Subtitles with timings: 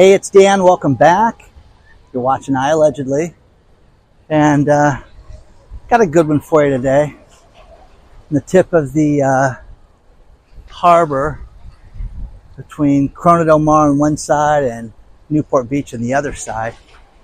[0.00, 0.62] Hey, it's Dan.
[0.62, 1.50] Welcome back.
[2.12, 3.34] You're watching I Allegedly.
[4.28, 5.02] And uh,
[5.88, 7.16] got a good one for you today.
[8.30, 9.54] In the tip of the uh,
[10.70, 11.44] harbor
[12.56, 14.92] between Corona del Mar on one side and
[15.30, 16.76] Newport Beach on the other side.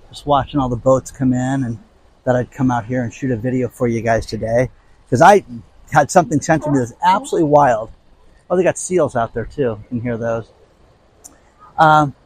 [0.08, 1.78] Just watching all the boats come in and
[2.24, 4.68] that I'd come out here and shoot a video for you guys today.
[5.06, 5.44] Because I
[5.92, 7.92] had something sent to me that's absolutely wild.
[8.50, 9.62] Oh, they got seals out there too.
[9.62, 10.50] You can hear those.
[11.78, 12.16] Um,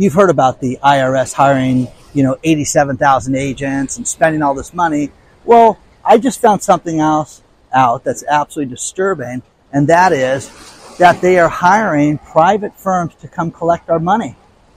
[0.00, 5.10] you've heard about the IRS hiring, you know, 87,000 agents and spending all this money.
[5.44, 10.50] Well, I just found something else out that's absolutely disturbing, and that is
[10.96, 14.36] that they are hiring private firms to come collect our money.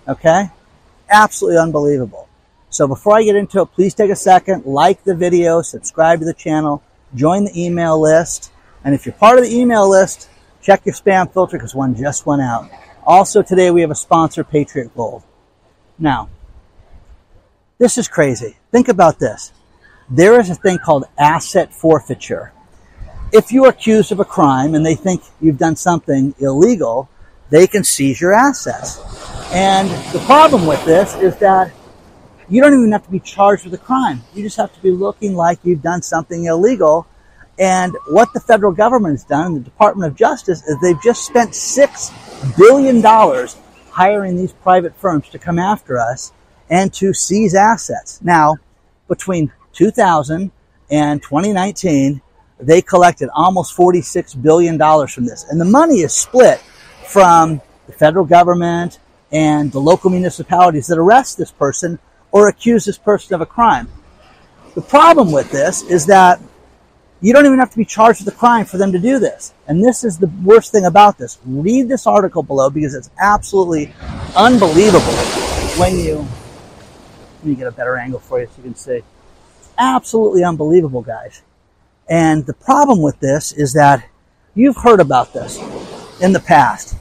[0.10, 0.50] Okay?
[1.10, 2.28] Absolutely unbelievable.
[2.70, 6.26] So before I get into it, please take a second, like the video, subscribe to
[6.26, 6.84] the channel,
[7.16, 8.52] join the email list,
[8.84, 10.28] and if you're part of the email list,
[10.62, 12.70] check your spam filter because one just went out.
[13.06, 15.24] Also, today we have a sponsor, Patriot Gold.
[16.00, 16.30] Now,
[17.78, 18.56] this is crazy.
[18.72, 19.52] Think about this.
[20.10, 22.54] There is a thing called asset forfeiture.
[23.34, 27.10] If you are accused of a crime and they think you've done something illegal,
[27.50, 29.02] they can seize your assets.
[29.52, 31.74] And the problem with this is that
[32.48, 34.22] you don't even have to be charged with a crime.
[34.34, 37.08] You just have to be looking like you've done something illegal.
[37.60, 41.54] And what the federal government has done, the Department of Justice, is they've just spent
[41.54, 42.12] six
[42.58, 43.58] billion dollars
[43.92, 46.32] hiring these private firms to come after us
[46.70, 48.20] and to seize assets.
[48.24, 48.58] Now,
[49.08, 50.52] between 2000
[50.90, 52.22] and 2019,
[52.60, 54.78] they collected almost $46 billion
[55.08, 55.46] from this.
[55.50, 56.60] And the money is split
[57.06, 59.00] from the federal government
[59.32, 62.00] and the local municipalities that arrest this person
[62.32, 63.88] or accuse this person of a crime.
[64.76, 66.42] The problem with this is that
[67.24, 69.54] you don't even have to be charged with a crime for them to do this.
[69.66, 71.40] And this is the worst thing about this.
[71.46, 73.94] Read this article below because it's absolutely
[74.36, 75.14] unbelievable
[75.80, 76.28] when you,
[77.38, 79.04] let me get a better angle for you so you can see.
[79.78, 81.44] Absolutely unbelievable, guys.
[82.10, 84.06] And the problem with this is that
[84.54, 85.58] you've heard about this
[86.20, 86.98] in the past.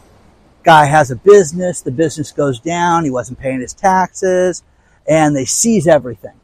[0.63, 4.63] Guy has a business, the business goes down, he wasn't paying his taxes,
[5.05, 6.39] and they seize everything.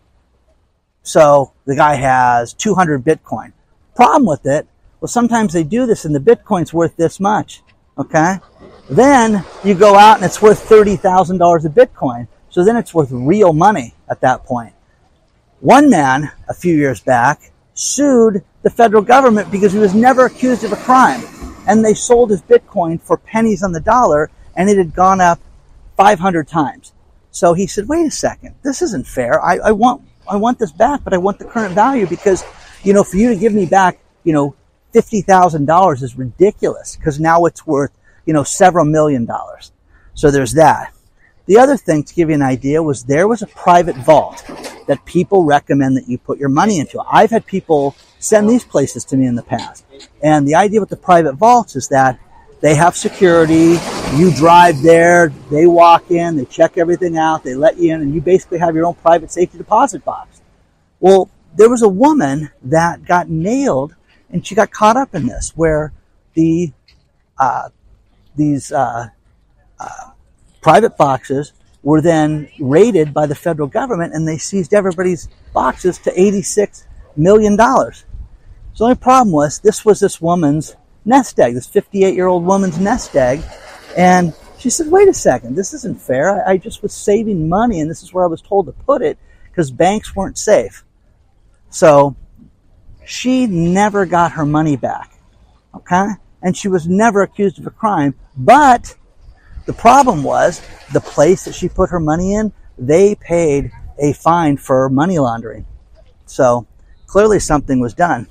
[1.05, 3.53] So the guy has 200 Bitcoin
[3.99, 4.65] problem with it,
[5.01, 7.63] well, sometimes they do this and the Bitcoin's worth this much.
[7.99, 8.39] Okay?
[8.89, 12.29] Then you go out and it's worth $30,000 of Bitcoin.
[12.49, 14.73] So then it's worth real money at that point.
[15.59, 20.63] One man, a few years back, sued the federal government because he was never accused
[20.63, 21.23] of a crime.
[21.67, 25.41] And they sold his Bitcoin for pennies on the dollar and it had gone up
[25.97, 26.93] 500 times.
[27.33, 29.45] So he said, wait a second, this isn't fair.
[29.45, 32.45] I, I want, I want this back, but I want the current value because
[32.83, 34.55] you know, for you to give me back, you know,
[34.95, 37.93] $50,000 is ridiculous because now it's worth,
[38.27, 39.73] you know, several million dollars.
[40.15, 40.93] So there's that.
[41.47, 44.45] The other thing to give you an idea was there was a private vault
[44.87, 47.01] that people recommend that you put your money into.
[47.11, 49.85] I've had people send these places to me in the past.
[50.23, 52.19] And the idea with the private vaults is that
[52.61, 53.79] they have security.
[54.17, 58.15] You drive there, they walk in, they check everything out, they let you in, and
[58.15, 60.41] you basically have your own private safety deposit box.
[61.01, 63.95] Well, there was a woman that got nailed
[64.31, 65.93] and she got caught up in this where
[66.35, 66.73] the
[67.39, 67.69] uh,
[68.37, 69.09] these uh,
[69.79, 70.11] uh,
[70.61, 76.21] private boxes were then raided by the federal government and they seized everybody's boxes to
[76.21, 78.05] 86 million dollars.
[78.75, 82.45] So the only problem was this was this woman's nest egg, this 58 year old
[82.45, 83.43] woman's nest egg,
[83.97, 86.47] and she said, "Wait a second, this isn't fair.
[86.47, 89.03] I, I just was saving money, and this is where I was told to put
[89.03, 90.85] it because banks weren't safe."
[91.71, 92.17] So
[93.05, 95.13] she never got her money back.
[95.75, 96.09] Okay?
[96.43, 98.15] And she was never accused of a crime.
[98.37, 98.95] But
[99.67, 100.63] the problem was
[100.93, 105.67] the place that she put her money in, they paid a fine for money laundering.
[106.27, 106.67] So
[107.07, 108.29] clearly something was done.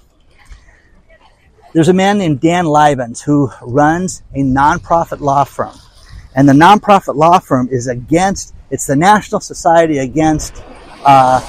[1.74, 5.75] There's a man named Dan Livens who runs a nonprofit law firm.
[6.36, 10.63] And the nonprofit law firm is against, it's the National Society Against
[11.04, 11.40] uh,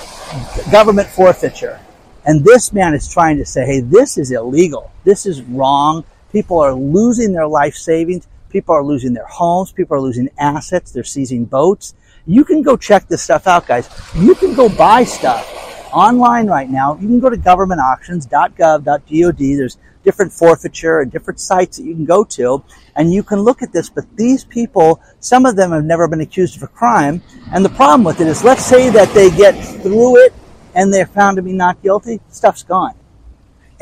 [0.71, 1.81] government forfeiture.
[2.25, 4.91] And this man is trying to say, hey, this is illegal.
[5.05, 6.05] This is wrong.
[6.33, 8.27] People are losing their life savings.
[8.51, 9.73] People are losing their homes.
[9.73, 10.93] People are losing assets.
[10.93, 11.95] They're seizing boats.
[12.27, 13.89] You can go check this stuff out, guys.
[14.15, 15.55] You can go buy stuff
[15.93, 16.97] online right now.
[16.97, 19.39] You can go to governmentauctions.gov.god.
[19.39, 19.79] There's
[20.09, 22.65] different forfeiture and different sites that you can go to
[22.97, 23.91] and you can look at this.
[23.91, 27.21] But these people, some of them have never been accused of a crime.
[27.53, 29.53] And the problem with it is, let's say that they get
[29.83, 30.33] through it
[30.75, 32.95] and they're found to be not guilty, stuff's gone.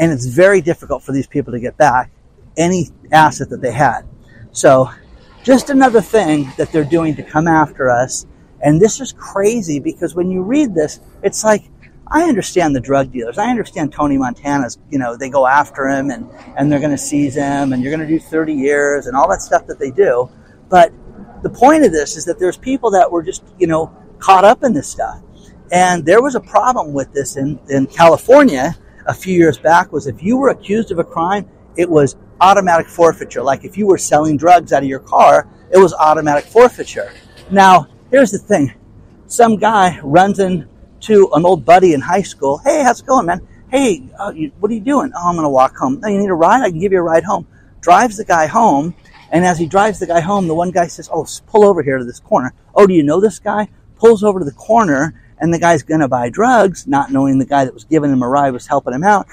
[0.00, 2.10] And it's very difficult for these people to get back
[2.56, 4.02] any asset that they had.
[4.50, 4.90] So
[5.44, 8.26] just another thing that they're doing to come after us.
[8.60, 11.70] And this is crazy because when you read this, it's like,
[12.08, 13.36] I understand the drug dealers.
[13.38, 16.98] I understand Tony Montana's, you know, they go after him and, and they're going to
[16.98, 19.90] seize him and you're going to do 30 years and all that stuff that they
[19.90, 20.30] do.
[20.68, 20.92] But
[21.42, 24.62] the point of this is that there's people that were just, you know, caught up
[24.62, 25.20] in this stuff.
[25.72, 28.76] And there was a problem with this in, in California
[29.06, 32.86] a few years back was if you were accused of a crime, it was automatic
[32.86, 33.42] forfeiture.
[33.42, 37.12] Like if you were selling drugs out of your car, it was automatic forfeiture.
[37.50, 38.72] Now, here's the thing.
[39.26, 40.38] Some guy runs
[41.08, 42.58] into an old buddy in high school.
[42.58, 43.46] Hey, how's it going, man?
[43.70, 45.12] Hey, uh, you, what are you doing?
[45.14, 46.00] Oh, I'm going to walk home.
[46.00, 46.62] No, you need a ride?
[46.62, 47.46] I can give you a ride home.
[47.80, 48.94] Drives the guy home.
[49.30, 51.98] And as he drives the guy home, the one guy says, Oh, pull over here
[51.98, 52.54] to this corner.
[52.74, 53.68] Oh, do you know this guy?
[53.98, 57.44] Pulls over to the corner and the guy's going to buy drugs, not knowing the
[57.44, 59.26] guy that was giving him a ride was helping him out.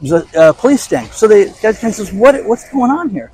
[0.00, 1.06] There's a uh, police sting.
[1.06, 3.32] So the guy says, what, what's going on here?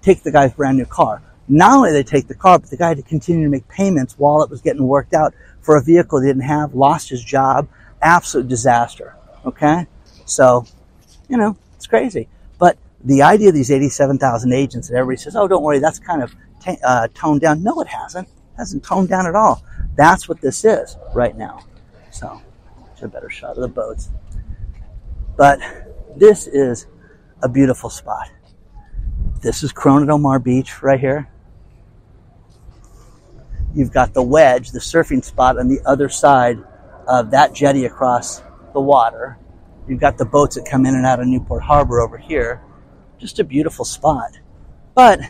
[0.00, 1.20] take the guy's brand new car.
[1.48, 3.66] Not only did they take the car, but the guy had to continue to make
[3.68, 5.34] payments while it was getting worked out
[5.68, 7.68] for a vehicle he didn't have, lost his job.
[8.00, 9.14] Absolute disaster.
[9.44, 9.86] Okay?
[10.24, 10.64] So,
[11.28, 12.26] you know, it's crazy.
[12.58, 16.22] But the idea of these 87,000 agents that everybody says, oh, don't worry, that's kind
[16.22, 16.34] of
[16.64, 17.62] t- uh, toned down.
[17.62, 18.28] No, it hasn't.
[18.28, 19.62] It hasn't toned down at all.
[19.94, 21.66] That's what this is right now.
[22.12, 22.40] So,
[22.90, 24.08] it's a better shot of the boats.
[25.36, 25.60] But
[26.16, 26.86] this is
[27.42, 28.30] a beautiful spot.
[29.42, 31.28] This is Corona del Mar Beach right here.
[33.74, 36.58] You've got the wedge, the surfing spot on the other side
[37.06, 38.42] of that jetty across
[38.72, 39.38] the water.
[39.86, 42.62] You've got the boats that come in and out of Newport Harbor over here.
[43.18, 44.38] Just a beautiful spot.
[44.94, 45.20] But,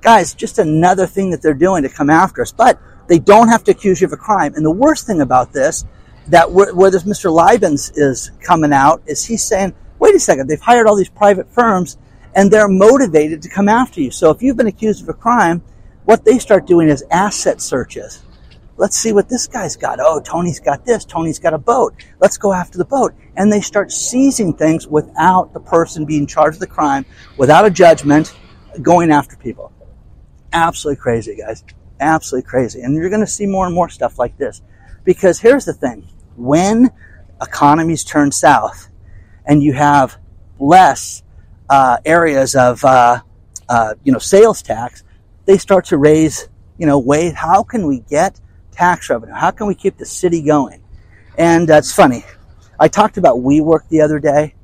[0.00, 2.52] guys, just another thing that they're doing to come after us.
[2.52, 2.78] But
[3.08, 4.54] they don't have to accuse you of a crime.
[4.54, 5.84] And the worst thing about this,
[6.28, 7.32] that where, where this Mr.
[7.32, 11.52] Libens is coming out, is he's saying, wait a second, they've hired all these private
[11.52, 11.98] firms
[12.34, 14.10] and they're motivated to come after you.
[14.10, 15.62] So if you've been accused of a crime,
[16.04, 18.22] what they start doing is asset searches.
[18.76, 19.98] Let's see what this guy's got.
[20.00, 21.04] Oh, Tony's got this.
[21.04, 21.94] Tony's got a boat.
[22.18, 23.14] Let's go after the boat.
[23.36, 27.04] And they start seizing things without the person being charged with the crime,
[27.36, 28.34] without a judgment,
[28.80, 29.70] going after people.
[30.52, 31.62] Absolutely crazy, guys
[32.00, 32.80] absolutely crazy.
[32.80, 34.62] And you're going to see more and more stuff like this.
[35.04, 36.90] Because here's the thing when
[37.40, 38.88] economies turn south
[39.46, 40.16] and you have
[40.58, 41.22] less
[41.68, 43.20] uh, areas of uh,
[43.68, 45.04] uh, you know sales tax,
[45.46, 46.48] they start to raise
[46.78, 48.40] you know wait how can we get
[48.72, 49.34] tax revenue?
[49.34, 50.82] How can we keep the city going?
[51.36, 52.24] And that's funny.
[52.78, 54.54] I talked about WeWork the other day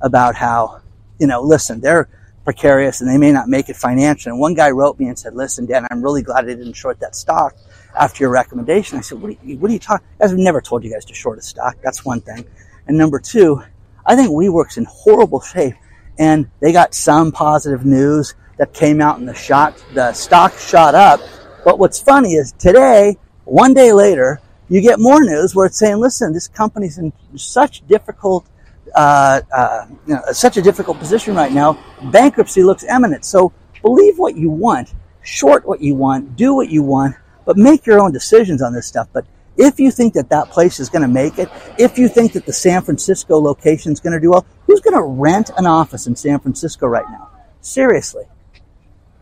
[0.00, 0.80] about how
[1.18, 2.08] you know listen they're
[2.48, 4.30] precarious and they may not make it financially.
[4.30, 6.98] And one guy wrote me and said, listen, Dan, I'm really glad I didn't short
[7.00, 7.54] that stock
[7.94, 8.96] after your recommendation.
[8.96, 10.06] I said, what are you, what are you talking?
[10.18, 11.76] I've never told you guys to short a stock.
[11.84, 12.46] That's one thing.
[12.86, 13.62] And number two,
[14.06, 15.74] I think WeWork's in horrible shape
[16.18, 20.94] and they got some positive news that came out and the shot, the stock shot
[20.94, 21.20] up.
[21.64, 25.96] But what's funny is today, one day later, you get more news where it's saying,
[25.98, 28.46] listen, this company's in such difficult
[28.94, 31.78] uh, uh, you know, such a difficult position right now.
[32.10, 33.24] Bankruptcy looks imminent.
[33.24, 33.52] So
[33.82, 38.00] believe what you want, short what you want, do what you want, but make your
[38.00, 39.08] own decisions on this stuff.
[39.12, 39.26] But
[39.56, 42.46] if you think that that place is going to make it, if you think that
[42.46, 46.06] the San Francisco location is going to do well, who's going to rent an office
[46.06, 47.30] in San Francisco right now?
[47.60, 48.24] Seriously.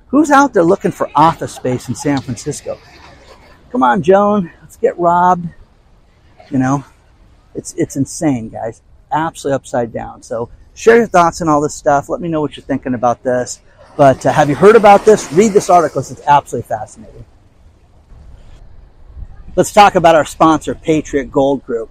[0.09, 2.79] Who's out there looking for office space in San Francisco?
[3.71, 5.49] Come on, Joan, let's get robbed.
[6.51, 6.85] You know,
[7.55, 8.83] it's, it's insane, guys
[9.13, 10.23] absolutely upside down.
[10.23, 12.09] So share your thoughts on all this stuff.
[12.09, 13.61] Let me know what you're thinking about this.
[13.97, 15.33] But uh, have you heard about this?
[15.33, 16.01] Read this article.
[16.01, 17.25] It's absolutely fascinating.
[19.55, 21.91] Let's talk about our sponsor, Patriot Gold Group.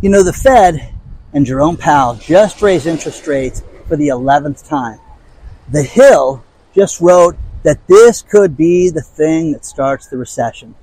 [0.00, 0.94] You know, the Fed
[1.34, 4.98] and Jerome Powell just raised interest rates for the 11th time.
[5.70, 6.42] The Hill
[6.74, 10.74] just wrote that this could be the thing that starts the recession.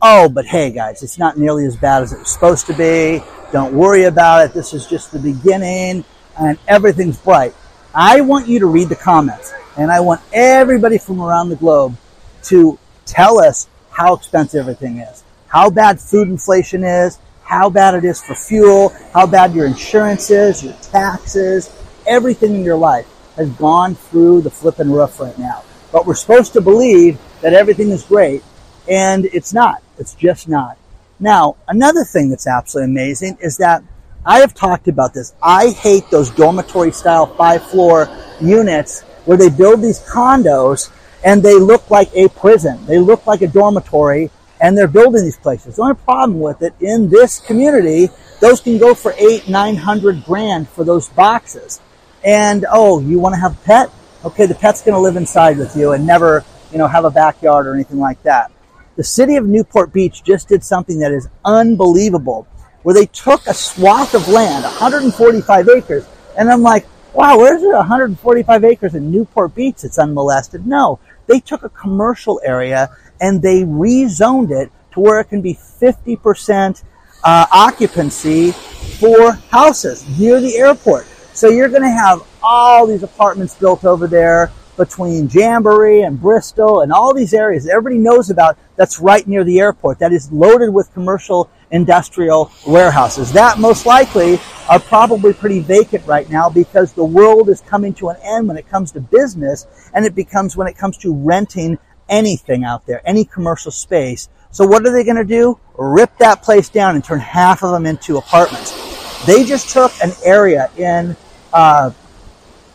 [0.02, 3.22] Oh, but hey guys, it's not nearly as bad as it was supposed to be.
[3.52, 4.54] Don't worry about it.
[4.54, 6.06] This is just the beginning
[6.40, 7.54] and everything's bright.
[7.94, 11.98] I want you to read the comments and I want everybody from around the globe
[12.44, 18.06] to tell us how expensive everything is, how bad food inflation is, how bad it
[18.06, 21.70] is for fuel, how bad your insurance is, your taxes,
[22.08, 23.06] everything in your life
[23.42, 25.64] has gone through the flipping roof right now.
[25.92, 28.44] But we're supposed to believe that everything is great,
[28.88, 29.84] and it's not.
[29.98, 30.78] It's just not.
[31.20, 33.84] Now, another thing that's absolutely amazing is that
[34.26, 35.34] I have talked about this.
[35.42, 38.08] I hate those dormitory style five floor
[38.40, 40.92] units where they build these condos
[41.24, 42.84] and they look like a prison.
[42.86, 44.30] They look like a dormitory
[44.62, 45.76] and they're building these places.
[45.76, 50.24] The only problem with it in this community, those can go for eight, nine hundred
[50.24, 51.80] grand for those boxes.
[52.24, 53.92] And oh, you want to have a pet?
[54.24, 57.10] Okay, the pet's going to live inside with you and never, you know, have a
[57.10, 58.52] backyard or anything like that.
[58.98, 62.46] The city of Newport Beach just did something that is unbelievable,
[62.84, 66.06] where they took a swath of land, 145 acres,
[66.38, 70.66] and I'm like, wow, where's it 145 acres in Newport Beach It's unmolested?
[70.68, 75.54] No, they took a commercial area and they rezoned it to where it can be
[75.54, 76.84] 50%
[77.24, 81.08] uh, occupancy for houses near the airport.
[81.42, 86.82] So you're going to have all these apartments built over there between Jamboree and Bristol
[86.82, 90.70] and all these areas everybody knows about that's right near the airport that is loaded
[90.70, 93.32] with commercial industrial warehouses.
[93.32, 98.10] That most likely are probably pretty vacant right now because the world is coming to
[98.10, 101.80] an end when it comes to business and it becomes when it comes to renting
[102.08, 104.30] anything out there, any commercial space.
[104.52, 105.60] So what are they going to do?
[105.76, 109.26] Rip that place down and turn half of them into apartments.
[109.26, 111.18] They just took an area in
[111.54, 111.92] uh,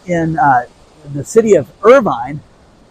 [0.07, 0.67] in uh,
[1.13, 2.41] the city of Irvine,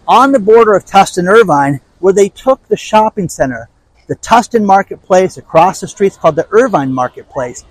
[0.08, 3.70] on the border of Tustin, Irvine, where they took the shopping center,
[4.08, 7.66] the Tustin Marketplace across the streets called the Irvine Marketplace.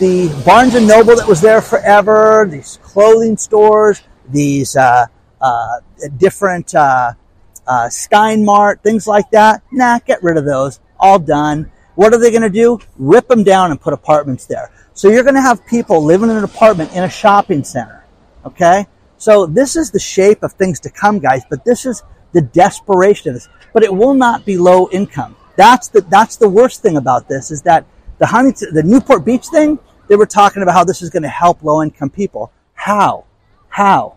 [0.00, 5.06] The Barnes and Noble that was there forever, these clothing stores, these uh,
[5.40, 5.80] uh,
[6.16, 7.12] different uh,
[7.66, 9.62] uh, Steinmart, things like that.
[9.70, 10.80] Nah, get rid of those.
[10.98, 11.70] All done.
[11.94, 12.80] What are they going to do?
[12.96, 14.70] Rip them down and put apartments there.
[14.94, 18.04] So you're going to have people living in an apartment in a shopping center.
[18.46, 18.86] Okay?
[19.18, 23.30] So this is the shape of things to come, guys, but this is the desperation
[23.30, 23.48] of this.
[23.72, 25.36] But it will not be low income.
[25.56, 27.84] That's the, that's the worst thing about this is that
[28.18, 31.28] the Huntington, the Newport Beach thing, they were talking about how this is going to
[31.28, 32.52] help low income people.
[32.74, 33.24] How?
[33.68, 34.16] How?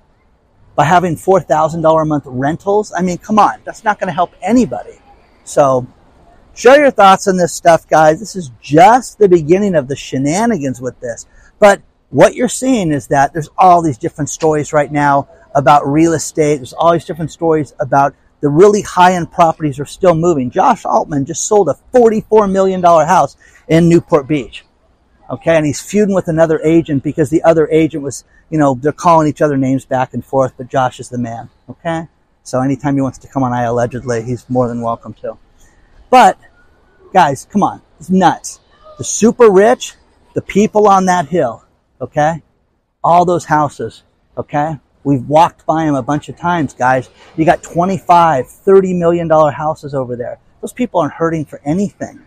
[0.76, 2.94] By having $4,000 a month rentals?
[2.96, 3.62] I mean, come on.
[3.64, 5.00] That's not going to help anybody.
[5.44, 5.88] So
[6.58, 8.20] Share your thoughts on this stuff, guys.
[8.20, 11.28] This is just the beginning of the shenanigans with this.
[11.60, 16.14] But what you're seeing is that there's all these different stories right now about real
[16.14, 16.56] estate.
[16.56, 20.50] There's all these different stories about the really high end properties are still moving.
[20.50, 23.38] Josh Altman just sold a $44 million house
[23.68, 24.66] in Newport Beach.
[25.30, 25.56] Okay.
[25.56, 29.28] And he's feuding with another agent because the other agent was, you know, they're calling
[29.28, 31.52] each other names back and forth, but Josh is the man.
[31.70, 32.08] Okay.
[32.42, 35.38] So anytime he wants to come on I allegedly, he's more than welcome to.
[36.10, 36.40] But
[37.14, 37.82] guys, come on.
[38.00, 38.60] It's nuts.
[38.98, 39.94] The super rich,
[40.34, 41.64] the people on that hill,
[42.02, 42.42] okay?
[43.04, 44.04] All those houses,
[44.38, 44.80] okay?
[45.04, 47.10] We've walked by them a bunch of times, guys.
[47.38, 50.40] You got 25, 30 million dollar houses over there.
[50.62, 52.26] Those people aren't hurting for anything.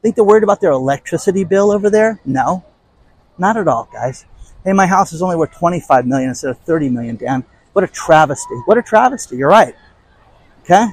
[0.00, 2.20] Think they're worried about their electricity bill over there?
[2.24, 2.64] No.
[3.38, 4.24] Not at all, guys.
[4.64, 7.44] Hey, my house is only worth 25 million instead of 30 million, Dan.
[7.72, 8.54] What a travesty.
[8.64, 9.36] What a travesty.
[9.36, 9.74] You're right.
[10.62, 10.86] Okay?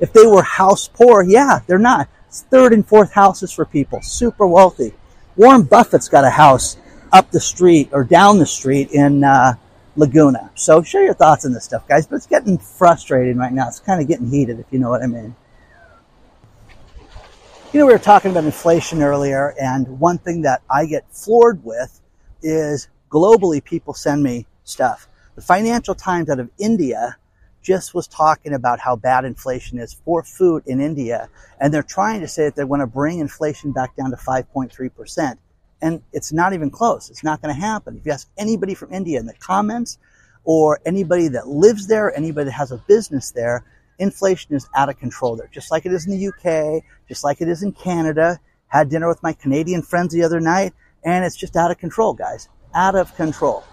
[0.00, 2.08] If they were house poor, yeah, they're not.
[2.28, 4.94] It's third and fourth houses for people, super wealthy.
[5.36, 6.76] Warren Buffett's got a house
[7.12, 9.54] up the street or down the street in uh,
[9.96, 10.50] Laguna.
[10.54, 12.06] So share your thoughts on this stuff, guys.
[12.06, 13.68] But it's getting frustrating right now.
[13.68, 15.34] It's kind of getting heated, if you know what I mean.
[17.72, 21.62] You know, we were talking about inflation earlier, and one thing that I get floored
[21.64, 22.00] with
[22.42, 25.08] is globally people send me stuff.
[25.34, 27.16] The Financial Times out of India
[27.66, 31.28] just was talking about how bad inflation is for food in India,
[31.60, 35.36] and they're trying to say that they want to bring inflation back down to 5.3%.
[35.82, 37.10] And it's not even close.
[37.10, 37.96] It's not going to happen.
[37.96, 39.98] If you ask anybody from India in the comments,
[40.44, 43.64] or anybody that lives there, anybody that has a business there,
[43.98, 47.40] inflation is out of control there, just like it is in the UK, just like
[47.40, 48.38] it is in Canada.
[48.68, 50.72] Had dinner with my Canadian friends the other night,
[51.04, 52.48] and it's just out of control, guys.
[52.74, 53.64] Out of control.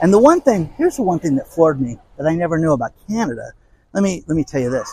[0.00, 2.72] And the one thing, here's the one thing that floored me that I never knew
[2.72, 3.52] about Canada.
[3.92, 4.92] Let me let me tell you this.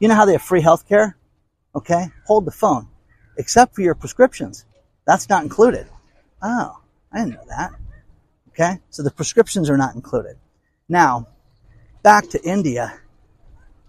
[0.00, 1.16] You know how they have free health care?
[1.74, 2.06] Okay?
[2.26, 2.88] Hold the phone.
[3.36, 4.64] Except for your prescriptions.
[5.06, 5.86] That's not included.
[6.42, 6.80] Oh,
[7.12, 7.70] I didn't know that.
[8.48, 8.80] Okay?
[8.90, 10.36] So the prescriptions are not included.
[10.88, 11.28] Now,
[12.02, 12.98] back to India.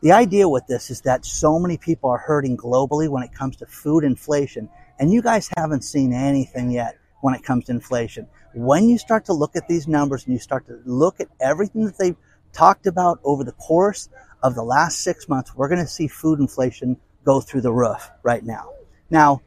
[0.01, 3.57] The idea with this is that so many people are hurting globally when it comes
[3.57, 8.27] to food inflation, and you guys haven't seen anything yet when it comes to inflation.
[8.53, 11.85] When you start to look at these numbers and you start to look at everything
[11.85, 12.17] that they've
[12.53, 14.09] talked about over the course
[14.43, 18.09] of the last six months, we're going to see food inflation go through the roof
[18.23, 18.71] right now.
[19.09, 19.41] Now,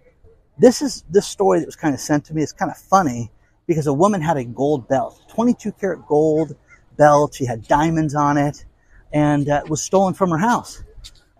[0.58, 2.42] this is this story that was kind of sent to me.
[2.42, 3.30] It's kind of funny
[3.66, 6.56] because a woman had a gold belt, 22 karat gold
[6.96, 7.34] belt.
[7.34, 8.64] She had diamonds on it
[9.12, 10.82] and uh, was stolen from her house.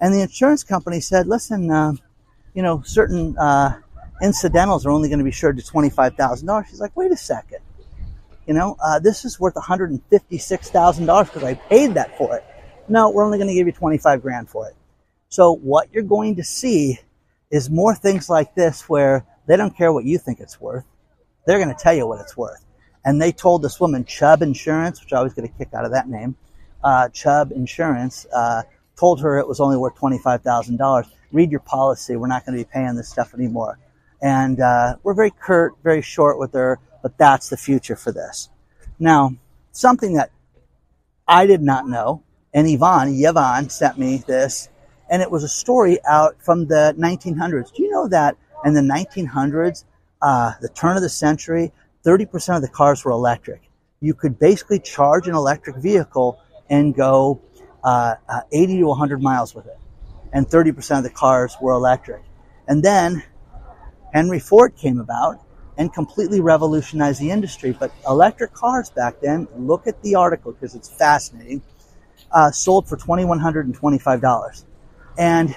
[0.00, 1.92] And the insurance company said, listen, uh,
[2.54, 3.80] you know, certain uh,
[4.24, 6.66] incidentals are only going to be insured to $25,000.
[6.66, 7.58] She's like, wait a second.
[8.46, 12.44] You know, uh, this is worth $156,000 because I paid that for it.
[12.88, 14.74] No, we're only going to give you 25 grand for it.
[15.28, 16.98] So what you're going to see
[17.50, 20.84] is more things like this where they don't care what you think it's worth.
[21.46, 22.64] They're going to tell you what it's worth.
[23.04, 25.92] And they told this woman, Chubb Insurance, which I always get a kick out of
[25.92, 26.36] that name,
[26.82, 28.62] uh, Chubb Insurance uh,
[28.96, 31.06] told her it was only worth $25,000.
[31.32, 32.16] Read your policy.
[32.16, 33.78] We're not going to be paying this stuff anymore.
[34.24, 38.48] And uh, we're very curt, very short with her, but that's the future for this.
[38.98, 39.36] Now,
[39.72, 40.30] something that
[41.28, 42.22] I did not know,
[42.54, 44.70] and Yvonne, Yvonne sent me this,
[45.10, 47.74] and it was a story out from the 1900s.
[47.74, 49.84] Do you know that in the 1900s,
[50.22, 51.70] uh, the turn of the century,
[52.06, 53.60] 30% of the cars were electric.
[54.00, 56.40] You could basically charge an electric vehicle
[56.70, 57.42] and go
[57.82, 59.78] uh, uh, 80 to 100 miles with it.
[60.32, 62.22] And 30% of the cars were electric.
[62.66, 63.22] And then
[64.14, 65.40] Henry Ford came about
[65.76, 67.76] and completely revolutionized the industry.
[67.78, 71.60] But electric cars back then, look at the article because it's fascinating,
[72.32, 74.64] uh, sold for $2,125.
[75.18, 75.54] And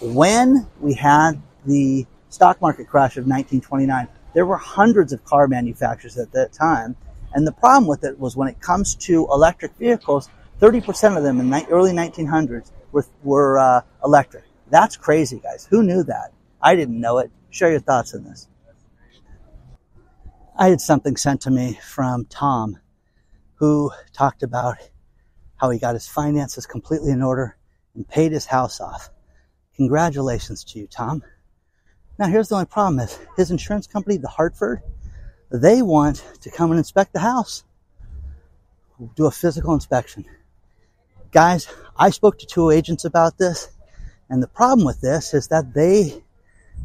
[0.00, 6.18] when we had the stock market crash of 1929, there were hundreds of car manufacturers
[6.18, 6.96] at that time
[7.34, 11.40] and the problem with it was when it comes to electric vehicles, 30% of them
[11.40, 14.44] in the early 1900s were, were uh, electric.
[14.70, 15.66] That's crazy, guys.
[15.68, 16.32] Who knew that?
[16.62, 17.30] I didn't know it.
[17.54, 18.48] Share your thoughts on this.
[20.58, 22.80] I had something sent to me from Tom,
[23.54, 24.78] who talked about
[25.54, 27.56] how he got his finances completely in order
[27.94, 29.08] and paid his house off.
[29.76, 31.22] Congratulations to you, Tom.
[32.18, 34.82] Now, here's the only problem is his insurance company, the Hartford,
[35.52, 37.62] they want to come and inspect the house,
[39.14, 40.24] do a physical inspection.
[41.30, 43.68] Guys, I spoke to two agents about this,
[44.28, 46.24] and the problem with this is that they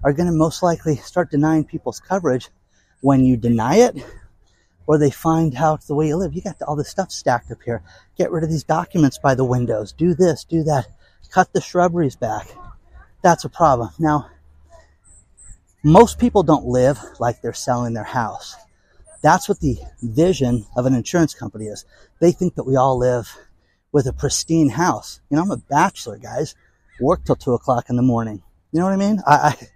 [0.03, 2.49] are going to most likely start denying people's coverage
[3.01, 3.95] when you deny it
[4.87, 6.33] or they find out the way you live.
[6.33, 7.83] You got all this stuff stacked up here.
[8.17, 9.91] Get rid of these documents by the windows.
[9.91, 10.87] Do this, do that.
[11.31, 12.47] Cut the shrubberies back.
[13.21, 13.91] That's a problem.
[13.99, 14.31] Now,
[15.83, 18.55] most people don't live like they're selling their house.
[19.21, 21.85] That's what the vision of an insurance company is.
[22.19, 23.37] They think that we all live
[23.91, 25.19] with a pristine house.
[25.29, 26.55] You know, I'm a bachelor, guys.
[26.99, 28.41] Work till two o'clock in the morning.
[28.71, 29.21] You know what I mean?
[29.27, 29.67] I, I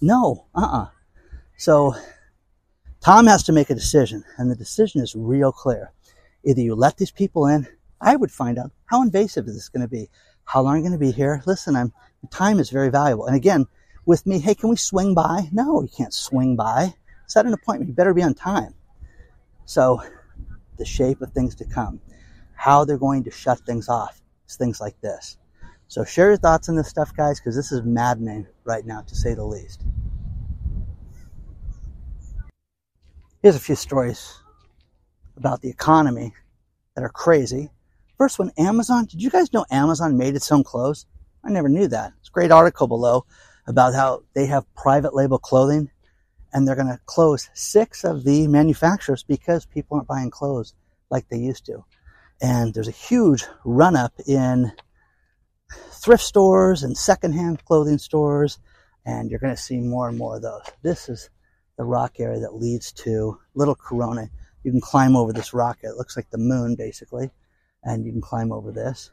[0.00, 0.88] no, uh-uh.
[1.56, 1.94] So
[3.00, 5.92] Tom has to make a decision, and the decision is real clear.
[6.44, 7.66] Either you let these people in,
[8.00, 10.08] I would find out how invasive is this going to be?
[10.44, 11.42] How long are you going to be here?
[11.46, 11.92] Listen, I'm,
[12.30, 13.26] time is very valuable.
[13.26, 13.66] And again,
[14.06, 15.48] with me, hey, can we swing by?
[15.52, 16.94] No, you can't swing by.
[17.26, 17.88] Set an appointment.
[17.88, 18.74] You better be on time.
[19.66, 20.00] So,
[20.78, 22.00] the shape of things to come,
[22.54, 25.36] how they're going to shut things off, is things like this.
[25.88, 29.14] So, share your thoughts on this stuff, guys, because this is maddening right now, to
[29.14, 29.84] say the least.
[33.42, 34.34] Here's a few stories
[35.38, 36.34] about the economy
[36.94, 37.70] that are crazy.
[38.18, 39.06] First one, Amazon.
[39.06, 41.06] Did you guys know Amazon made its own clothes?
[41.42, 42.12] I never knew that.
[42.18, 43.24] It's a great article below
[43.66, 45.90] about how they have private label clothing
[46.52, 50.74] and they're going to close six of the manufacturers because people aren't buying clothes
[51.10, 51.84] like they used to.
[52.42, 54.72] And there's a huge run up in
[55.70, 58.58] thrift stores and secondhand clothing stores,
[59.04, 60.62] and you're going to see more and more of those.
[60.82, 61.30] This is
[61.76, 64.28] the rock area that leads to Little Corona.
[64.64, 65.78] You can climb over this rock.
[65.82, 67.30] It looks like the moon, basically,
[67.82, 69.10] and you can climb over this.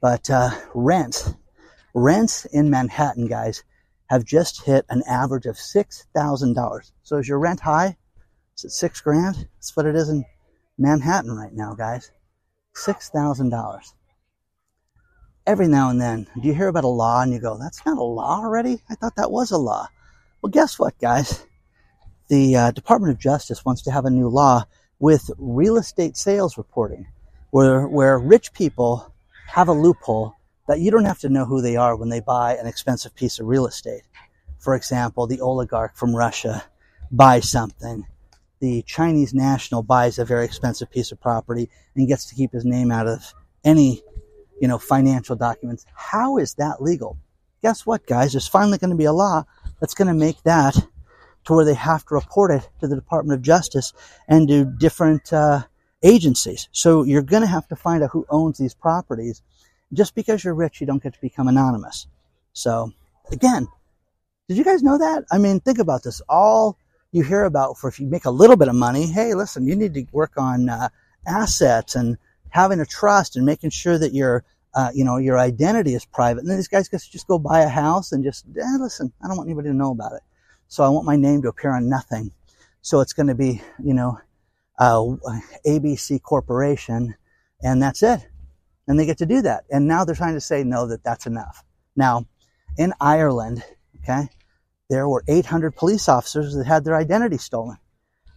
[0.00, 1.34] But uh, rent
[1.98, 3.64] Rents in Manhattan, guys,
[4.10, 6.92] have just hit an average of $6,000.
[7.02, 7.96] So is your rent high?
[8.54, 9.48] Is it six grand?
[9.56, 10.26] That's what it is in
[10.76, 12.10] Manhattan right now, guys.
[12.74, 13.80] $6,000.
[15.46, 17.98] Every now and then, do you hear about a law and you go, that's not
[17.98, 18.82] a law already?
[18.90, 19.88] I thought that was a law.
[20.42, 21.44] Well, guess what, guys?
[22.28, 24.64] The uh, Department of Justice wants to have a new law
[24.98, 27.06] with real estate sales reporting,
[27.50, 29.14] where, where rich people
[29.46, 30.34] have a loophole
[30.66, 33.38] that you don't have to know who they are when they buy an expensive piece
[33.38, 34.02] of real estate.
[34.58, 36.64] For example, the oligarch from Russia
[37.12, 38.04] buys something.
[38.58, 42.64] The Chinese national buys a very expensive piece of property and gets to keep his
[42.64, 43.32] name out of
[43.62, 44.02] any,
[44.60, 45.86] you know, financial documents.
[45.94, 47.18] How is that legal?
[47.62, 48.32] Guess what, guys?
[48.32, 49.44] There's finally going to be a law
[49.80, 50.76] that's going to make that
[51.44, 53.92] to where they have to report it to the Department of Justice
[54.28, 55.62] and to different uh,
[56.02, 56.68] agencies.
[56.72, 59.42] So you're going to have to find out who owns these properties.
[59.92, 62.08] Just because you're rich, you don't get to become anonymous.
[62.52, 62.92] So
[63.30, 63.68] again,
[64.48, 65.24] did you guys know that?
[65.30, 66.20] I mean, think about this.
[66.28, 66.78] All
[67.12, 69.76] you hear about for if you make a little bit of money, hey, listen, you
[69.76, 70.88] need to work on uh,
[71.26, 72.18] assets and
[72.56, 74.42] having a trust and making sure that your
[74.74, 76.40] uh, you know your identity is private.
[76.40, 79.12] And then these guys just go buy a house and just eh, listen.
[79.22, 80.22] I don't want anybody to know about it.
[80.68, 82.32] So I want my name to appear on nothing.
[82.80, 84.18] So it's going to be, you know,
[84.78, 85.02] uh,
[85.66, 87.14] ABC Corporation,
[87.62, 88.26] and that's it.
[88.88, 89.64] And they get to do that.
[89.70, 91.62] And now they're trying to say, no, that that's enough.
[91.94, 92.26] Now,
[92.78, 93.64] in Ireland,
[94.02, 94.28] okay,
[94.88, 97.76] there were 800 police officers that had their identity stolen.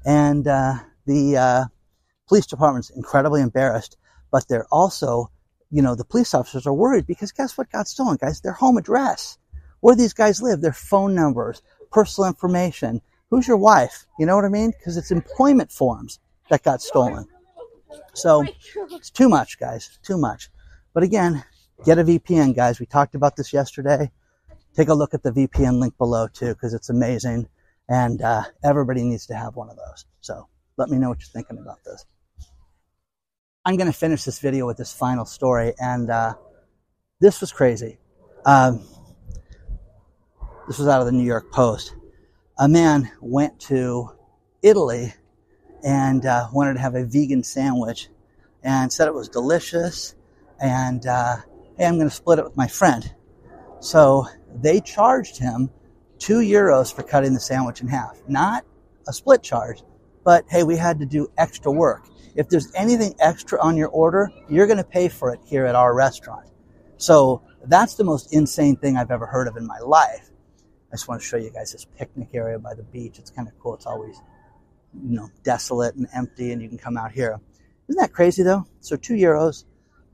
[0.05, 1.65] And uh, the uh,
[2.27, 3.97] police department's incredibly embarrassed,
[4.31, 5.31] but they're also,
[5.71, 8.41] you know, the police officers are worried because guess what got stolen, guys?
[8.41, 9.37] Their home address,
[9.81, 11.61] where these guys live, their phone numbers,
[11.91, 13.01] personal information.
[13.29, 14.05] Who's your wife?
[14.17, 14.71] You know what I mean?
[14.71, 17.27] Because it's employment forms that got stolen.
[18.13, 18.43] So
[18.91, 19.99] it's too much, guys.
[20.03, 20.49] Too much.
[20.93, 21.43] But again,
[21.85, 22.79] get a VPN, guys.
[22.79, 24.11] We talked about this yesterday.
[24.75, 27.47] Take a look at the VPN link below too, because it's amazing.
[27.87, 30.05] And uh, everybody needs to have one of those.
[30.21, 32.05] So let me know what you're thinking about this.
[33.65, 35.73] I'm going to finish this video with this final story.
[35.79, 36.35] And uh,
[37.19, 37.99] this was crazy.
[38.45, 38.85] Um,
[40.67, 41.95] this was out of the New York Post.
[42.57, 44.11] A man went to
[44.61, 45.13] Italy
[45.83, 48.09] and uh, wanted to have a vegan sandwich
[48.63, 50.15] and said it was delicious
[50.61, 51.37] and uh,
[51.77, 53.13] hey, I'm going to split it with my friend.
[53.79, 55.69] So they charged him
[56.17, 58.21] two euros for cutting the sandwich in half.
[58.27, 58.65] Not
[59.07, 59.83] a split charge,
[60.25, 62.08] but hey, we had to do extra work.
[62.35, 65.75] If there's anything extra on your order, you're going to pay for it here at
[65.75, 66.49] our restaurant.
[66.97, 70.29] So that's the most insane thing I've ever heard of in my life.
[70.91, 73.19] I just want to show you guys this picnic area by the beach.
[73.19, 73.75] It's kind of cool.
[73.75, 74.15] It's always,
[74.93, 77.39] you know, desolate and empty, and you can come out here.
[77.87, 78.65] Isn't that crazy though?
[78.81, 79.65] So two euros,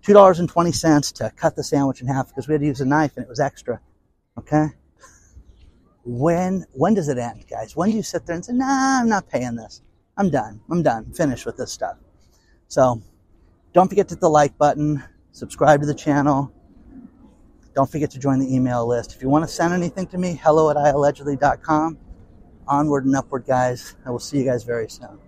[0.01, 2.67] two dollars and twenty cents to cut the sandwich in half because we had to
[2.67, 3.80] use a knife and it was extra.
[4.38, 4.67] Okay.
[6.04, 7.75] When when does it end, guys?
[7.75, 9.82] When do you sit there and say, "Nah, I'm not paying this.
[10.17, 10.62] I'm done.
[10.69, 11.12] I'm done.
[11.13, 11.97] Finished with this stuff."
[12.67, 13.01] So
[13.73, 16.51] don't forget to hit the like button, subscribe to the channel.
[17.73, 19.13] Don't forget to join the email list.
[19.15, 21.97] If you want to send anything to me, hello at iallegedly.com.
[22.67, 23.95] Onward and upward, guys.
[24.06, 25.19] I will see you guys very soon.